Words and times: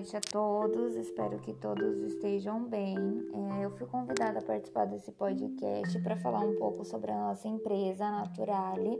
noite 0.00 0.16
a 0.16 0.20
todos, 0.20 0.96
espero 0.96 1.38
que 1.40 1.52
todos 1.52 1.98
estejam 1.98 2.64
bem. 2.64 2.96
É, 2.96 3.66
eu 3.66 3.70
fui 3.72 3.86
convidada 3.86 4.38
a 4.38 4.42
participar 4.42 4.86
desse 4.86 5.12
podcast 5.12 6.00
para 6.00 6.16
falar 6.16 6.40
um 6.40 6.56
pouco 6.56 6.86
sobre 6.86 7.10
a 7.10 7.16
nossa 7.16 7.46
empresa, 7.46 8.06
a 8.06 8.10
Naturale, 8.10 8.98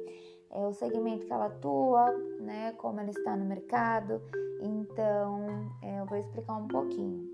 é, 0.50 0.66
o 0.66 0.74
segmento 0.74 1.24
que 1.24 1.32
ela 1.32 1.46
atua, 1.46 2.12
né, 2.40 2.72
como 2.72 3.00
ela 3.00 3.08
está 3.08 3.34
no 3.34 3.46
mercado. 3.46 4.20
Então, 4.60 5.46
é, 5.80 6.00
eu 6.00 6.04
vou 6.04 6.18
explicar 6.18 6.56
um 6.56 6.68
pouquinho. 6.68 7.26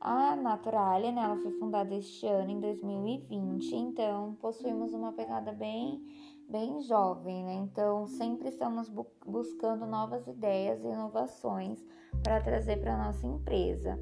A 0.00 0.34
Naturale, 0.34 1.12
né, 1.12 1.22
ela 1.22 1.36
foi 1.36 1.52
fundada 1.52 1.94
este 1.94 2.26
ano, 2.26 2.50
em 2.50 2.58
2020, 2.58 3.76
então 3.76 4.36
possuímos 4.40 4.92
uma 4.92 5.12
pegada 5.12 5.52
bem 5.52 6.04
bem 6.52 6.82
jovem, 6.82 7.42
né? 7.44 7.54
Então 7.54 8.06
sempre 8.06 8.50
estamos 8.50 8.90
bu 8.90 9.06
buscando 9.26 9.86
novas 9.86 10.26
ideias 10.26 10.84
e 10.84 10.86
inovações 10.86 11.82
para 12.22 12.40
trazer 12.42 12.76
para 12.78 12.96
nossa 13.06 13.26
empresa. 13.26 13.98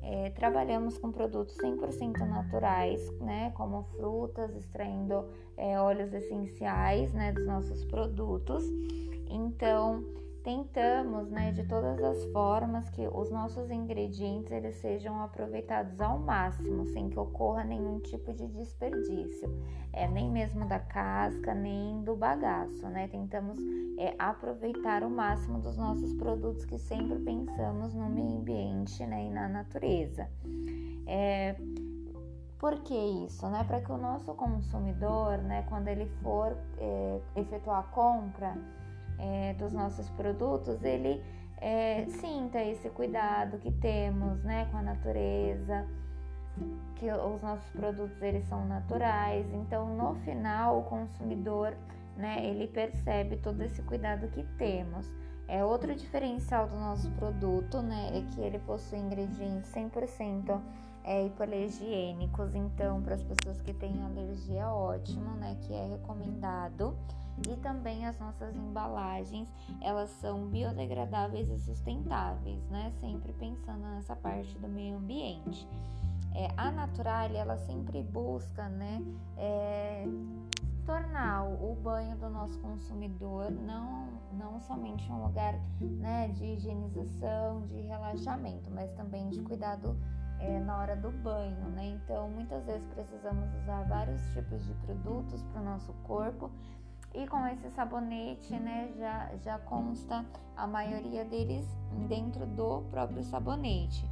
É, 0.00 0.30
trabalhamos 0.30 0.98
com 0.98 1.12
produtos 1.12 1.56
100% 1.58 2.18
naturais, 2.26 3.08
né, 3.20 3.52
como 3.52 3.84
frutas, 3.96 4.56
extraindo 4.56 5.28
é, 5.56 5.78
óleos 5.78 6.12
essenciais, 6.12 7.12
né, 7.12 7.30
dos 7.30 7.46
nossos 7.46 7.84
produtos. 7.84 8.64
Então, 9.28 10.02
tentamos, 10.42 11.30
né, 11.30 11.52
de 11.52 11.64
todas 11.64 12.02
as 12.02 12.24
formas 12.32 12.88
que 12.90 13.06
os 13.06 13.30
nossos 13.30 13.70
ingredientes 13.70 14.50
eles 14.50 14.76
sejam 14.76 15.22
aproveitados 15.22 16.00
ao 16.00 16.18
máximo, 16.18 16.84
sem 16.86 17.08
que 17.08 17.18
ocorra 17.18 17.64
nenhum 17.64 18.00
tipo 18.00 18.32
de 18.32 18.46
desperdício, 18.48 19.48
é 19.92 20.08
nem 20.08 20.30
mesmo 20.30 20.66
da 20.66 20.78
casca, 20.78 21.54
nem 21.54 22.02
do 22.02 22.16
bagaço, 22.16 22.88
né? 22.88 23.08
Tentamos 23.08 23.58
é, 23.98 24.14
aproveitar 24.18 25.02
o 25.02 25.10
máximo 25.10 25.60
dos 25.60 25.76
nossos 25.76 26.12
produtos 26.14 26.64
que 26.64 26.78
sempre 26.78 27.18
pensamos 27.20 27.94
no 27.94 28.08
meio 28.08 28.38
ambiente, 28.38 29.04
né, 29.06 29.26
e 29.26 29.30
na 29.30 29.48
natureza. 29.48 30.28
É, 31.06 31.56
por 32.58 32.78
que 32.82 32.94
isso? 32.94 33.48
Né? 33.48 33.64
Para 33.64 33.80
que 33.80 33.90
o 33.90 33.96
nosso 33.96 34.32
consumidor, 34.34 35.38
né, 35.38 35.64
quando 35.68 35.88
ele 35.88 36.06
for 36.22 36.56
é, 36.78 37.20
efetuar 37.34 37.80
a 37.80 37.82
compra, 37.82 38.56
é, 39.22 39.54
dos 39.54 39.72
nossos 39.72 40.10
produtos, 40.10 40.82
ele 40.82 41.22
é, 41.58 42.04
sinta 42.08 42.60
esse 42.60 42.90
cuidado 42.90 43.56
que 43.58 43.70
temos 43.70 44.42
né, 44.42 44.66
com 44.70 44.78
a 44.78 44.82
natureza, 44.82 45.86
que 46.96 47.10
os 47.10 47.40
nossos 47.40 47.70
produtos 47.70 48.20
eles 48.20 48.44
são 48.46 48.66
naturais. 48.66 49.46
Então, 49.54 49.96
no 49.96 50.16
final, 50.16 50.80
o 50.80 50.82
consumidor 50.82 51.74
né, 52.16 52.44
ele 52.44 52.66
percebe 52.66 53.36
todo 53.36 53.62
esse 53.62 53.80
cuidado 53.82 54.26
que 54.28 54.42
temos. 54.58 55.08
É 55.46 55.64
outro 55.64 55.94
diferencial 55.94 56.68
do 56.68 56.76
nosso 56.76 57.10
produto, 57.12 57.80
né, 57.80 58.10
é 58.14 58.34
que 58.34 58.40
ele 58.40 58.58
possui 58.58 58.98
ingredientes 58.98 59.72
100% 59.72 60.60
é, 61.04 61.26
hipoalergênicos. 61.26 62.54
Então, 62.54 63.02
para 63.02 63.14
as 63.14 63.22
pessoas 63.22 63.60
que 63.62 63.72
têm 63.72 64.02
alergia, 64.02 64.68
ótimo, 64.68 65.30
né, 65.36 65.56
que 65.62 65.72
é 65.72 65.86
recomendado 65.86 66.96
e 67.48 67.56
também 67.56 68.06
as 68.06 68.18
nossas 68.18 68.54
embalagens, 68.54 69.48
elas 69.80 70.10
são 70.20 70.46
biodegradáveis 70.46 71.48
e 71.48 71.58
sustentáveis, 71.58 72.62
né? 72.68 72.92
Sempre 73.00 73.32
pensando 73.32 73.80
nessa 73.80 74.14
parte 74.14 74.56
do 74.58 74.68
meio 74.68 74.98
ambiente. 74.98 75.66
É, 76.34 76.48
a 76.56 76.70
Naturalia, 76.70 77.40
ela 77.40 77.56
sempre 77.58 78.02
busca, 78.02 78.68
né, 78.68 79.02
é, 79.36 80.06
tornar 80.86 81.44
o 81.44 81.74
banho 81.74 82.16
do 82.16 82.28
nosso 82.28 82.58
consumidor 82.60 83.50
não, 83.50 84.08
não 84.32 84.60
somente 84.60 85.10
um 85.12 85.24
lugar 85.26 85.54
né, 85.80 86.28
de 86.28 86.44
higienização, 86.44 87.66
de 87.66 87.80
relaxamento, 87.82 88.70
mas 88.70 88.90
também 88.92 89.28
de 89.28 89.42
cuidado 89.42 89.96
é, 90.42 90.58
na 90.60 90.76
hora 90.76 90.96
do 90.96 91.10
banho, 91.10 91.68
né? 91.70 91.86
Então, 91.86 92.28
muitas 92.28 92.64
vezes 92.66 92.86
precisamos 92.88 93.48
usar 93.62 93.82
vários 93.84 94.22
tipos 94.34 94.64
de 94.66 94.74
produtos 94.74 95.42
para 95.44 95.60
o 95.60 95.64
nosso 95.64 95.92
corpo 96.04 96.50
e 97.14 97.26
com 97.26 97.46
esse 97.46 97.70
sabonete, 97.70 98.58
né, 98.58 98.90
já, 98.96 99.30
já 99.36 99.58
consta 99.58 100.24
a 100.56 100.66
maioria 100.66 101.24
deles 101.24 101.66
dentro 102.08 102.46
do 102.46 102.82
próprio 102.90 103.22
sabonete. 103.22 104.10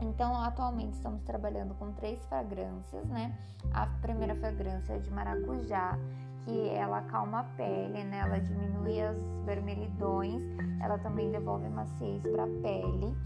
Então, 0.00 0.34
atualmente 0.42 0.92
estamos 0.92 1.22
trabalhando 1.22 1.74
com 1.74 1.92
três 1.92 2.22
fragrâncias, 2.26 3.06
né? 3.08 3.34
A 3.72 3.86
primeira 4.02 4.34
fragrância 4.34 4.94
é 4.94 4.98
de 4.98 5.10
maracujá, 5.10 5.98
que 6.44 6.68
ela 6.68 6.98
acalma 6.98 7.40
a 7.40 7.44
pele, 7.56 8.04
né? 8.04 8.18
Ela 8.18 8.38
diminui 8.38 9.00
as 9.00 9.16
vermelhidões, 9.46 10.42
ela 10.82 10.98
também 10.98 11.30
devolve 11.30 11.68
maciez 11.68 12.22
para 12.22 12.44
a 12.44 12.48
pele. 12.62 13.16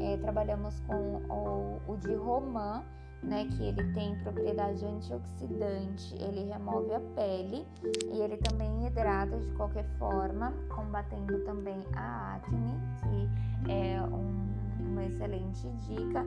É, 0.00 0.16
trabalhamos 0.18 0.78
com 0.80 0.94
o, 0.94 1.55
o 1.86 1.96
de 1.96 2.14
romã, 2.14 2.82
né, 3.22 3.46
que 3.46 3.62
ele 3.62 3.92
tem 3.92 4.14
propriedade 4.22 4.84
antioxidante, 4.84 6.14
ele 6.16 6.44
remove 6.44 6.94
a 6.94 7.00
pele 7.14 7.66
e 8.12 8.20
ele 8.20 8.36
também 8.36 8.86
hidrata 8.86 9.38
de 9.38 9.50
qualquer 9.52 9.84
forma, 9.98 10.52
combatendo 10.74 11.44
também 11.44 11.82
a 11.94 12.36
acne, 12.36 12.74
que 13.00 13.70
é 13.72 14.00
um, 14.02 14.90
uma 14.90 15.04
excelente 15.04 15.68
dica. 15.88 16.24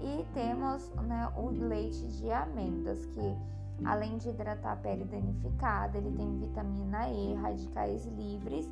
E 0.00 0.24
temos 0.32 0.90
né, 1.06 1.30
o 1.36 1.50
leite 1.50 2.06
de 2.08 2.30
amêndoas, 2.32 3.04
que 3.06 3.36
além 3.84 4.16
de 4.18 4.30
hidratar 4.30 4.72
a 4.72 4.76
pele 4.76 5.04
danificada, 5.04 5.98
ele 5.98 6.10
tem 6.16 6.38
vitamina 6.38 7.08
E, 7.10 7.34
radicais 7.34 8.06
livres 8.06 8.68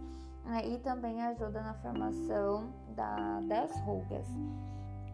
né, 0.49 0.67
e 0.67 0.79
também 0.79 1.23
ajuda 1.23 1.63
na 1.63 1.75
formação 1.75 2.73
da, 2.97 3.41
das 3.43 3.79
rugas. 3.83 4.27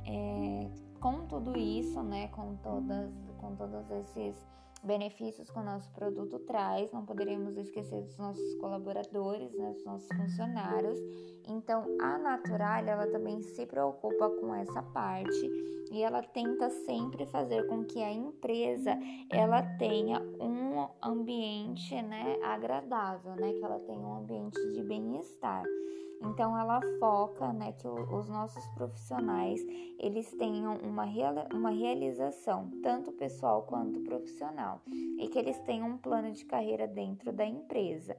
É, 0.06 0.68
com 1.04 1.26
tudo 1.26 1.54
isso, 1.58 2.02
né, 2.02 2.28
com 2.28 2.56
todas, 2.62 3.10
com 3.36 3.54
todos 3.54 3.90
esses 3.90 4.34
benefícios 4.84 5.50
que 5.50 5.58
o 5.58 5.62
nosso 5.62 5.90
produto 5.92 6.38
traz, 6.40 6.92
não 6.92 7.04
poderíamos 7.04 7.56
esquecer 7.56 8.02
dos 8.02 8.16
nossos 8.16 8.54
colaboradores, 8.56 9.52
né, 9.54 9.72
dos 9.72 9.84
nossos 9.84 10.08
funcionários. 10.08 11.00
Então, 11.46 11.84
a 12.00 12.18
Natural, 12.18 12.84
ela 12.86 13.06
também 13.06 13.40
se 13.42 13.66
preocupa 13.66 14.30
com 14.40 14.54
essa 14.54 14.82
parte 14.82 15.50
e 15.90 16.02
ela 16.02 16.22
tenta 16.22 16.70
sempre 16.70 17.26
fazer 17.26 17.66
com 17.66 17.84
que 17.84 18.02
a 18.02 18.12
empresa 18.12 18.98
ela 19.30 19.62
tenha 19.78 20.20
um 20.40 20.88
ambiente, 21.02 22.00
né, 22.02 22.38
agradável, 22.42 23.34
né, 23.36 23.52
que 23.52 23.64
ela 23.64 23.78
tenha 23.80 24.00
um 24.00 24.18
ambiente 24.18 24.60
de 24.72 24.82
bem-estar. 24.82 25.64
Então 26.22 26.58
ela 26.58 26.80
foca, 26.98 27.52
né, 27.52 27.72
que 27.72 27.86
os 27.86 28.28
nossos 28.28 28.66
profissionais 28.68 29.60
eles 29.98 30.30
tenham 30.32 30.76
uma, 30.78 31.04
uma 31.52 31.70
realização 31.70 32.70
tanto 32.82 33.12
pessoal 33.12 33.62
quanto 33.62 34.00
profissional 34.74 34.82
e 35.18 35.28
que 35.28 35.38
eles 35.38 35.58
tenham 35.60 35.88
um 35.90 35.98
plano 35.98 36.32
de 36.32 36.44
carreira 36.44 36.86
dentro 36.86 37.32
da 37.32 37.46
empresa. 37.46 38.16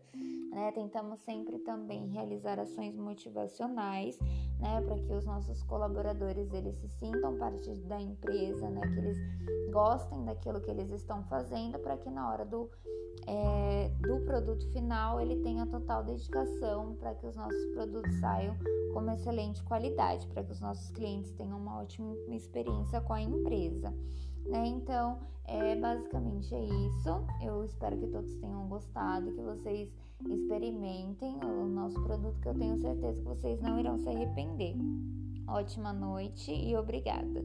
Né? 0.52 0.72
Tentamos 0.72 1.20
sempre 1.22 1.60
também 1.60 2.08
realizar 2.08 2.60
ações 2.60 2.96
motivacionais, 2.96 4.18
né, 4.60 4.82
para 4.82 4.98
que 4.98 5.12
os 5.12 5.26
nossos 5.26 5.62
colaboradores 5.64 6.54
eles 6.54 6.76
se 6.78 6.88
sintam 6.88 7.38
parte 7.38 7.70
da 7.82 8.00
empresa, 8.00 8.70
né, 8.70 8.82
que 8.82 9.00
eles 9.00 9.18
gostem 9.72 10.24
daquilo 10.24 10.62
que 10.62 10.72
eles 10.72 10.90
estão 10.92 11.24
fazendo, 11.26 11.78
para 11.80 11.98
que 11.98 12.10
na 12.10 12.32
hora 12.32 12.46
do 12.46 12.70
é, 13.28 13.90
do 14.02 14.20
produto 14.26 14.72
final 14.72 15.20
ele 15.20 15.38
tenha 15.38 15.66
total 15.66 16.04
dedicação 16.04 16.96
para 16.96 17.16
que 17.16 17.26
os 17.26 17.36
nossos 17.36 17.66
produtos 17.74 18.14
saiam 18.20 18.56
com 18.94 19.12
excelente 19.12 19.64
qualidade, 19.64 20.28
para 20.28 20.44
que 20.44 20.52
os 20.52 20.62
nossos 20.62 20.92
clientes 20.92 21.32
tenham 21.32 21.58
uma 21.58 21.80
ótima 21.80 22.16
experiência 22.36 23.02
com 23.02 23.14
a 23.14 23.22
empresa. 23.22 23.94
Né? 24.46 24.68
Então, 24.68 25.20
é, 25.46 25.76
basicamente 25.76 26.54
é 26.54 26.64
isso. 26.64 27.10
Eu 27.42 27.64
espero 27.66 27.98
que 27.98 28.08
todos 28.08 28.34
tenham 28.36 28.68
gostado, 28.68 29.32
que 29.32 29.42
vocês 29.42 29.90
experimentem 30.30 31.36
o 31.44 31.68
nosso 31.68 32.02
produto, 32.04 32.40
que 32.40 32.48
eu 32.48 32.56
tenho 32.56 32.78
certeza 32.78 33.20
que 33.20 33.28
vocês 33.28 33.62
não 33.62 33.80
irão 33.80 33.98
se 33.98 34.10
arrepender. 34.10 34.76
Ótima 35.48 35.94
noite 35.94 36.52
e 36.52 36.76
obrigada! 36.76 37.44